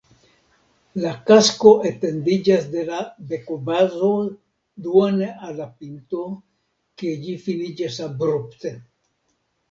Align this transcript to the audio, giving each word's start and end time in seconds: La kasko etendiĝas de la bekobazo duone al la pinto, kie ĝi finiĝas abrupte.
La 1.01 1.09
kasko 1.29 1.71
etendiĝas 1.89 2.63
de 2.75 2.85
la 2.87 3.01
bekobazo 3.33 4.09
duone 4.85 5.27
al 5.49 5.53
la 5.59 5.67
pinto, 5.83 6.23
kie 7.03 7.13
ĝi 7.27 7.35
finiĝas 7.45 7.99
abrupte. 8.07 8.73